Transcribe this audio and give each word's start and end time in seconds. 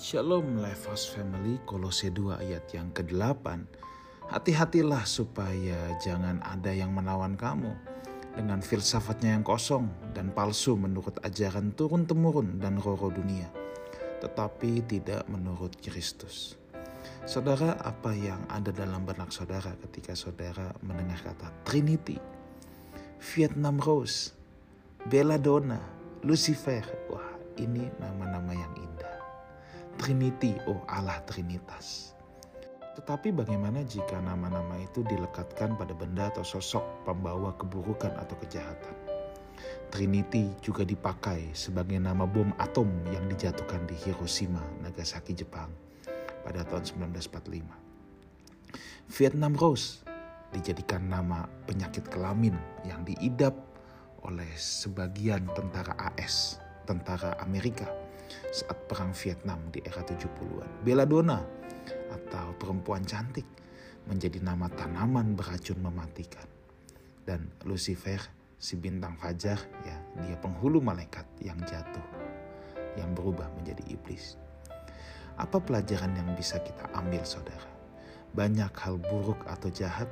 Shalom 0.00 0.64
Lifehouse 0.64 1.12
Family 1.12 1.60
Kolose 1.68 2.08
2 2.08 2.40
ayat 2.40 2.72
yang 2.72 2.88
ke-8 2.88 3.44
Hati-hatilah 4.32 5.04
supaya 5.04 5.76
jangan 6.00 6.40
ada 6.40 6.72
yang 6.72 6.96
menawan 6.96 7.36
kamu 7.36 7.68
dengan 8.32 8.64
filsafatnya 8.64 9.36
yang 9.36 9.44
kosong 9.44 9.92
dan 10.16 10.32
palsu 10.32 10.72
menurut 10.80 11.20
ajaran 11.20 11.76
turun-temurun 11.76 12.56
dan 12.56 12.80
roro 12.80 13.12
dunia 13.12 13.52
tetapi 14.24 14.88
tidak 14.88 15.28
menurut 15.28 15.76
Kristus. 15.84 16.56
Saudara, 17.28 17.76
apa 17.84 18.16
yang 18.16 18.40
ada 18.48 18.72
dalam 18.72 19.04
benak 19.04 19.28
saudara 19.28 19.76
ketika 19.84 20.16
saudara 20.16 20.72
mendengar 20.80 21.20
kata 21.20 21.52
Trinity, 21.68 22.16
Vietnam 23.36 23.76
Rose, 23.76 24.32
Belladonna, 25.12 25.84
Lucifer? 26.24 26.88
Wah, 27.12 27.36
ini 27.60 27.84
nama-nama 28.00 28.56
yang 28.56 28.72
indah. 28.80 28.89
Trinity, 30.00 30.56
oh 30.64 30.80
Allah 30.88 31.20
Trinitas. 31.28 32.16
Tetapi 32.96 33.36
bagaimana 33.36 33.84
jika 33.84 34.16
nama-nama 34.24 34.80
itu 34.80 35.04
dilekatkan 35.04 35.76
pada 35.76 35.92
benda 35.92 36.32
atau 36.32 36.40
sosok 36.40 37.04
pembawa 37.04 37.52
keburukan 37.60 38.16
atau 38.16 38.32
kejahatan? 38.40 38.96
Trinity 39.92 40.56
juga 40.64 40.88
dipakai 40.88 41.52
sebagai 41.52 42.00
nama 42.00 42.24
bom 42.24 42.48
atom 42.56 42.88
yang 43.12 43.28
dijatuhkan 43.28 43.84
di 43.84 43.92
Hiroshima, 44.00 44.64
Nagasaki, 44.80 45.36
Jepang 45.36 45.68
pada 46.48 46.64
tahun 46.64 47.12
1945. 47.12 47.60
Vietnam 49.20 49.52
Rose 49.52 50.00
dijadikan 50.56 51.12
nama 51.12 51.44
penyakit 51.68 52.08
kelamin 52.08 52.56
yang 52.88 53.04
diidap 53.04 53.52
oleh 54.24 54.48
sebagian 54.56 55.44
tentara 55.52 55.92
AS, 56.16 56.56
tentara 56.88 57.36
Amerika 57.44 57.99
saat 58.50 58.78
perang 58.86 59.14
Vietnam 59.14 59.58
di 59.70 59.82
era 59.82 60.02
70-an. 60.02 60.82
Belladonna 60.86 61.40
atau 62.10 62.54
perempuan 62.58 63.06
cantik 63.06 63.46
menjadi 64.06 64.42
nama 64.42 64.66
tanaman 64.70 65.38
beracun 65.38 65.78
mematikan. 65.78 66.46
Dan 67.22 67.46
Lucifer 67.68 68.18
si 68.60 68.76
bintang 68.76 69.16
fajar 69.16 69.56
ya 69.86 69.96
dia 70.24 70.36
penghulu 70.36 70.82
malaikat 70.82 71.24
yang 71.40 71.56
jatuh 71.64 72.04
yang 72.98 73.14
berubah 73.14 73.46
menjadi 73.56 73.86
iblis. 73.88 74.34
Apa 75.38 75.62
pelajaran 75.62 76.12
yang 76.18 76.34
bisa 76.34 76.60
kita 76.60 76.90
ambil 76.92 77.22
saudara? 77.22 77.70
Banyak 78.34 78.74
hal 78.76 78.98
buruk 78.98 79.40
atau 79.46 79.70
jahat 79.72 80.10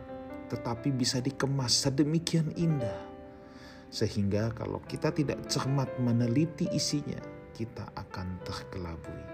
tetapi 0.49 0.95
bisa 0.97 1.21
dikemas 1.21 1.77
sedemikian 1.77 2.49
indah 2.57 3.09
sehingga 3.89 4.53
kalau 4.53 4.85
kita 4.85 5.13
tidak 5.13 5.41
cermat 5.49 5.89
meneliti 6.01 6.69
isinya 6.77 7.17
kita 7.55 7.89
akan 7.97 8.41
terkelabui. 8.45 9.25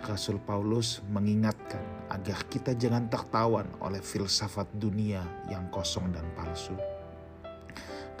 Rasul 0.00 0.40
Paulus 0.40 1.04
mengingatkan 1.12 1.84
agar 2.08 2.48
kita 2.48 2.72
jangan 2.72 3.06
tertawan 3.12 3.68
oleh 3.84 4.00
filsafat 4.00 4.66
dunia 4.80 5.20
yang 5.52 5.68
kosong 5.68 6.08
dan 6.08 6.24
palsu 6.32 6.72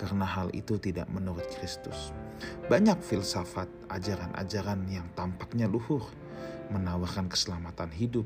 karena 0.00 0.24
hal 0.24 0.48
itu 0.56 0.80
tidak 0.80 1.04
menurut 1.12 1.44
Kristus. 1.60 2.16
Banyak 2.72 3.04
filsafat, 3.04 3.68
ajaran-ajaran 3.92 4.88
yang 4.88 5.04
tampaknya 5.12 5.68
luhur, 5.68 6.08
menawarkan 6.72 7.28
keselamatan 7.28 7.92
hidup, 7.92 8.24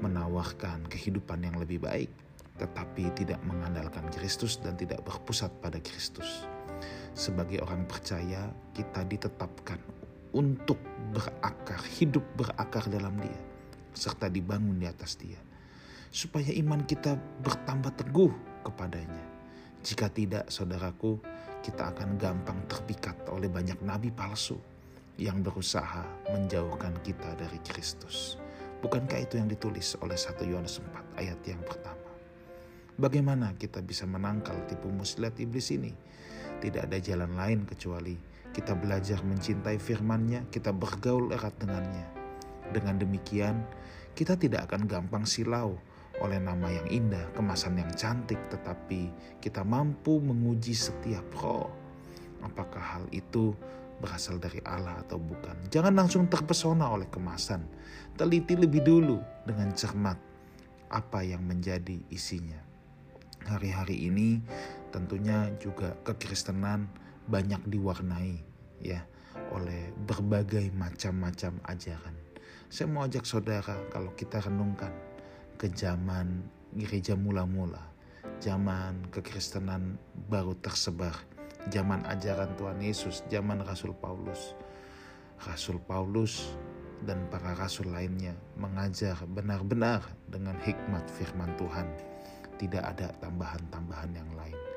menawarkan 0.00 0.88
kehidupan 0.88 1.44
yang 1.44 1.60
lebih 1.60 1.84
baik, 1.84 2.08
tetapi 2.56 3.12
tidak 3.12 3.36
mengandalkan 3.44 4.08
Kristus 4.08 4.56
dan 4.56 4.80
tidak 4.80 5.04
berpusat 5.04 5.52
pada 5.60 5.76
Kristus. 5.84 6.48
Sebagai 7.12 7.60
orang 7.60 7.84
percaya, 7.84 8.48
kita 8.72 9.04
ditetapkan 9.04 9.80
untuk 10.36 10.78
berakar, 11.10 11.82
hidup 12.00 12.22
berakar 12.38 12.86
dalam 12.86 13.18
Dia, 13.18 13.40
serta 13.92 14.30
dibangun 14.30 14.78
di 14.78 14.86
atas 14.86 15.18
Dia, 15.18 15.38
supaya 16.08 16.48
iman 16.54 16.86
kita 16.86 17.18
bertambah 17.42 17.92
teguh 17.98 18.32
kepadanya 18.62 19.40
jika 19.80 20.12
tidak, 20.12 20.52
saudaraku, 20.52 21.16
kita 21.64 21.88
akan 21.88 22.20
gampang 22.20 22.60
terpikat 22.68 23.16
oleh 23.32 23.48
banyak 23.48 23.80
nabi 23.80 24.12
palsu 24.12 24.60
yang 25.16 25.40
berusaha 25.40 26.04
menjauhkan 26.28 26.92
kita 27.00 27.32
dari 27.36 27.56
Kristus. 27.64 28.36
Bukankah 28.84 29.24
itu 29.24 29.40
yang 29.40 29.48
ditulis 29.48 29.96
oleh 30.04 30.16
1 30.16 30.36
Yohanes 30.44 30.84
4 30.84 31.20
ayat 31.20 31.40
yang 31.48 31.60
pertama? 31.64 32.08
Bagaimana 33.00 33.56
kita 33.56 33.80
bisa 33.80 34.04
menangkal 34.04 34.56
tipu 34.68 34.92
muslihat 34.92 35.40
iblis 35.40 35.72
ini? 35.72 35.96
Tidak 36.60 36.84
ada 36.84 36.98
jalan 37.00 37.32
lain 37.34 37.64
kecuali 37.64 38.30
kita 38.50 38.74
belajar 38.74 39.22
mencintai 39.22 39.78
firman-Nya, 39.78 40.50
kita 40.50 40.74
bergaul 40.74 41.30
erat 41.30 41.54
dengannya. 41.62 42.06
Dengan 42.70 42.98
demikian, 42.98 43.62
kita 44.12 44.34
tidak 44.34 44.70
akan 44.70 44.90
gampang 44.90 45.22
silau 45.22 45.78
oleh 46.20 46.36
nama 46.36 46.68
yang 46.68 46.86
indah, 46.90 47.30
kemasan 47.32 47.80
yang 47.80 47.90
cantik, 47.96 48.38
tetapi 48.50 49.08
kita 49.40 49.62
mampu 49.64 50.18
menguji 50.20 50.74
setiap 50.74 51.24
roh. 51.40 51.70
Apakah 52.42 53.00
hal 53.00 53.04
itu 53.14 53.54
berasal 54.02 54.36
dari 54.42 54.60
Allah 54.66 55.00
atau 55.00 55.16
bukan? 55.16 55.70
Jangan 55.70 55.94
langsung 55.94 56.26
terpesona 56.26 56.90
oleh 56.90 57.08
kemasan. 57.08 57.64
Teliti 58.18 58.58
lebih 58.58 58.84
dulu 58.84 59.16
dengan 59.46 59.72
cermat 59.72 60.18
apa 60.90 61.22
yang 61.22 61.46
menjadi 61.46 62.02
isinya. 62.10 62.58
Hari-hari 63.46 64.10
ini 64.10 64.42
tentunya 64.90 65.50
juga 65.62 65.94
kekristenan 66.02 66.90
banyak 67.30 67.62
diwarnai 67.70 68.42
ya 68.82 69.06
oleh 69.54 69.94
berbagai 70.06 70.70
macam-macam 70.74 71.58
ajaran. 71.70 72.16
Saya 72.70 72.86
mau 72.86 73.02
ajak 73.06 73.26
saudara 73.26 73.74
kalau 73.90 74.14
kita 74.14 74.38
renungkan 74.42 74.94
ke 75.58 75.66
zaman 75.74 76.46
gereja 76.74 77.18
mula-mula, 77.18 77.82
zaman 78.38 79.10
kekristenan 79.10 79.98
baru 80.30 80.54
tersebar, 80.62 81.18
zaman 81.70 82.06
ajaran 82.06 82.54
Tuhan 82.54 82.78
Yesus, 82.78 83.26
zaman 83.26 83.62
Rasul 83.66 83.90
Paulus. 83.98 84.54
Rasul 85.40 85.80
Paulus 85.82 86.52
dan 87.08 87.24
para 87.32 87.56
rasul 87.56 87.88
lainnya 87.88 88.36
mengajar 88.60 89.16
benar-benar 89.24 90.04
dengan 90.28 90.54
hikmat 90.60 91.08
firman 91.16 91.48
Tuhan. 91.56 91.88
Tidak 92.60 92.82
ada 92.84 93.08
tambahan-tambahan 93.24 94.12
yang 94.12 94.30
lain. 94.36 94.69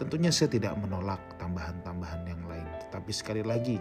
Tentunya 0.00 0.32
saya 0.32 0.48
tidak 0.48 0.80
menolak 0.80 1.20
tambahan-tambahan 1.36 2.24
yang 2.24 2.40
lain, 2.48 2.64
tetapi 2.88 3.12
sekali 3.12 3.44
lagi 3.44 3.76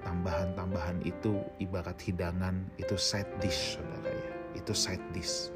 tambahan-tambahan 0.00 1.04
itu 1.04 1.36
ibarat 1.60 2.00
hidangan, 2.00 2.64
itu 2.80 2.96
side 2.96 3.28
dish 3.44 3.76
saudara 3.76 4.08
ya, 4.08 4.32
itu 4.56 4.72
side 4.72 5.04
dish 5.12 5.52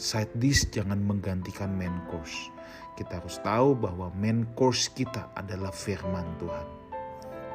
side 0.00 0.32
dish 0.40 0.64
jangan 0.72 0.96
menggantikan 1.04 1.76
main 1.76 1.92
course. 2.08 2.48
Kita 2.96 3.20
harus 3.20 3.36
tahu 3.44 3.76
bahwa 3.76 4.08
main 4.16 4.48
course 4.56 4.88
kita 4.88 5.28
adalah 5.36 5.70
firman 5.70 6.24
Tuhan. 6.40 6.66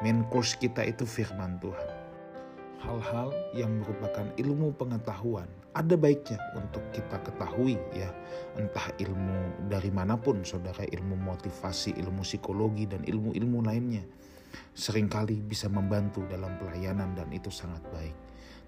Main 0.06 0.22
course 0.30 0.54
kita 0.54 0.86
itu 0.86 1.02
firman 1.02 1.58
Tuhan. 1.58 1.90
Hal-hal 2.86 3.34
yang 3.58 3.82
merupakan 3.82 4.30
ilmu 4.38 4.78
pengetahuan 4.78 5.50
ada 5.76 5.92
baiknya 6.00 6.40
untuk 6.56 6.80
kita 6.96 7.20
ketahui 7.20 7.76
ya. 7.92 8.08
Entah 8.56 8.88
ilmu 8.96 9.68
dari 9.68 9.92
mana 9.92 10.16
pun 10.16 10.40
saudara, 10.40 10.88
ilmu 10.88 11.20
motivasi, 11.20 12.00
ilmu 12.00 12.24
psikologi 12.24 12.88
dan 12.88 13.04
ilmu-ilmu 13.04 13.60
lainnya. 13.60 14.00
Seringkali 14.72 15.44
bisa 15.44 15.68
membantu 15.68 16.24
dalam 16.32 16.56
pelayanan 16.56 17.12
dan 17.12 17.28
itu 17.28 17.52
sangat 17.52 17.84
baik. 17.92 18.16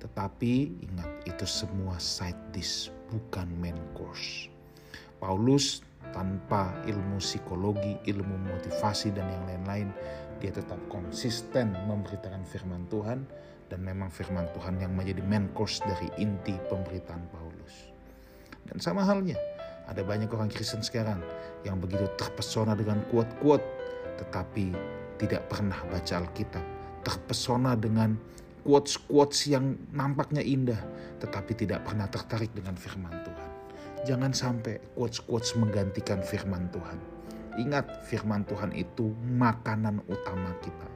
Tetapi 0.04 0.84
ingat 0.84 1.10
itu 1.24 1.48
semua 1.48 1.96
side 1.96 2.52
dish 2.52 2.92
bukan 3.08 3.48
main 3.56 3.80
course. 3.96 4.52
Paulus 5.16 5.80
tanpa 6.12 6.70
ilmu 6.84 7.18
psikologi, 7.18 7.96
ilmu 8.04 8.36
motivasi 8.52 9.10
dan 9.16 9.26
yang 9.32 9.44
lain-lain, 9.68 9.92
dia 10.40 10.48
tetap 10.48 10.80
konsisten 10.88 11.76
memberitakan 11.84 12.40
firman 12.48 12.88
Tuhan 12.88 13.28
dan 13.68 13.84
memang 13.84 14.08
firman 14.08 14.48
Tuhan 14.56 14.80
yang 14.80 14.96
menjadi 14.96 15.20
main 15.28 15.52
course 15.52 15.84
dari 15.84 16.08
inti 16.16 16.56
pemberitaan 16.72 17.28
Paulus. 17.28 17.92
Dan 18.64 18.80
sama 18.80 19.04
halnya, 19.04 19.36
ada 19.84 20.00
banyak 20.00 20.32
orang 20.32 20.48
Kristen 20.48 20.80
sekarang 20.80 21.20
yang 21.68 21.76
begitu 21.76 22.08
terpesona 22.16 22.72
dengan 22.72 23.04
kuat-kuat 23.12 23.60
tetapi 24.18 24.74
tidak 25.20 25.46
pernah 25.46 25.78
baca 25.86 26.14
Alkitab, 26.18 26.64
terpesona 27.06 27.78
dengan 27.78 28.18
quotes-quotes 28.66 29.46
yang 29.48 29.78
nampaknya 29.94 30.42
indah, 30.42 30.80
tetapi 31.22 31.54
tidak 31.54 31.86
pernah 31.86 32.10
tertarik 32.10 32.50
dengan 32.52 32.74
firman 32.74 33.14
Tuhan. 33.22 33.50
Jangan 34.06 34.32
sampai 34.34 34.82
quotes-quotes 34.98 35.54
menggantikan 35.58 36.22
firman 36.22 36.66
Tuhan. 36.74 37.17
Ingat, 37.58 38.06
firman 38.06 38.46
Tuhan 38.46 38.70
itu 38.72 39.10
makanan 39.34 40.00
utama 40.06 40.54
kita. 40.62 40.88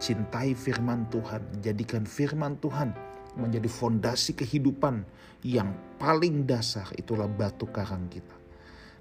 Cintai 0.00 0.56
firman 0.56 1.04
Tuhan, 1.12 1.60
jadikan 1.60 2.08
firman 2.08 2.56
Tuhan 2.56 2.96
menjadi 3.36 3.68
fondasi 3.68 4.32
kehidupan 4.32 5.04
yang 5.44 5.76
paling 6.00 6.48
dasar 6.48 6.88
itulah 6.96 7.28
batu 7.28 7.68
karang 7.68 8.08
kita. 8.08 8.32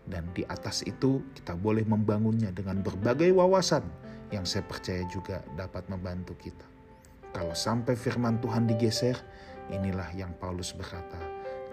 Dan 0.03 0.27
di 0.35 0.43
atas 0.43 0.83
itu 0.83 1.23
kita 1.31 1.55
boleh 1.55 1.87
membangunnya 1.87 2.51
dengan 2.51 2.83
berbagai 2.83 3.31
wawasan 3.31 3.87
yang 4.35 4.43
saya 4.43 4.67
percaya 4.67 5.07
juga 5.07 5.39
dapat 5.55 5.87
membantu 5.87 6.35
kita. 6.35 6.67
Kalau 7.31 7.55
sampai 7.55 7.95
firman 7.95 8.41
Tuhan 8.43 8.67
digeser, 8.67 9.15
Inilah 9.69 10.09
yang 10.17 10.33
Paulus 10.41 10.73
berkata, 10.73 11.21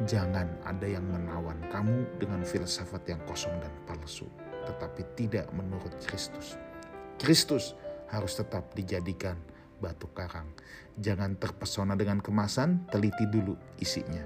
jangan 0.05 0.45
ada 0.69 0.85
yang 0.85 1.01
menawan 1.09 1.57
kamu 1.73 2.05
dengan 2.21 2.45
filsafat 2.45 3.09
yang 3.09 3.21
kosong 3.25 3.57
dan 3.57 3.73
palsu, 3.89 4.29
tetapi 4.67 5.03
tidak 5.15 5.47
menurut 5.55 5.95
Kristus. 6.05 6.59
Kristus 7.17 7.73
harus 8.11 8.37
tetap 8.37 8.75
dijadikan 8.75 9.39
batu 9.81 10.11
karang. 10.13 10.51
Jangan 10.97 11.37
terpesona 11.37 11.95
dengan 11.95 12.21
kemasan, 12.21 12.89
teliti 12.91 13.29
dulu 13.29 13.57
isinya. 13.81 14.25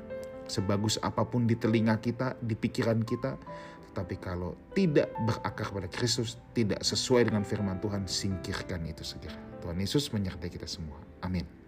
Sebagus 0.50 0.98
apa 1.02 1.22
pun 1.22 1.46
di 1.46 1.54
telinga 1.54 1.98
kita, 2.02 2.34
di 2.42 2.58
pikiran 2.58 3.06
kita, 3.06 3.38
tetapi 3.90 4.18
kalau 4.18 4.54
tidak 4.74 5.10
berakar 5.26 5.70
pada 5.70 5.88
Kristus, 5.90 6.38
tidak 6.54 6.82
sesuai 6.82 7.30
dengan 7.30 7.42
firman 7.42 7.78
Tuhan, 7.82 8.06
singkirkan 8.06 8.86
itu 8.86 9.02
segera. 9.02 9.38
Tuhan 9.62 9.78
Yesus 9.78 10.10
menyertai 10.10 10.50
kita 10.50 10.66
semua. 10.66 10.98
Amin. 11.22 11.59